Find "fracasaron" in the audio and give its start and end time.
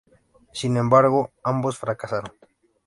1.77-2.33